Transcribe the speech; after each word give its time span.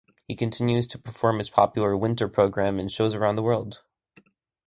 He 0.27 0.33
continues 0.35 0.87
to 0.87 0.97
perform 0.97 1.37
his 1.37 1.51
popular 1.51 1.95
"Winter" 1.95 2.27
program 2.27 2.79
in 2.79 2.87
shows 2.87 3.13
around 3.13 3.35
the 3.35 3.43
world. 3.43 3.83